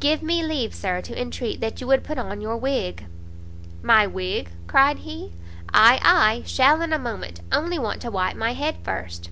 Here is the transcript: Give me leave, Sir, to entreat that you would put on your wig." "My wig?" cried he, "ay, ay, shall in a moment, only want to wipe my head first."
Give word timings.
Give 0.00 0.22
me 0.22 0.42
leave, 0.42 0.74
Sir, 0.74 1.02
to 1.02 1.20
entreat 1.20 1.60
that 1.60 1.82
you 1.82 1.86
would 1.86 2.02
put 2.02 2.16
on 2.16 2.40
your 2.40 2.56
wig." 2.56 3.04
"My 3.82 4.06
wig?" 4.06 4.48
cried 4.66 5.00
he, 5.00 5.34
"ay, 5.70 6.00
ay, 6.02 6.44
shall 6.46 6.80
in 6.80 6.94
a 6.94 6.98
moment, 6.98 7.40
only 7.52 7.78
want 7.78 8.00
to 8.00 8.10
wipe 8.10 8.36
my 8.36 8.54
head 8.54 8.78
first." 8.82 9.28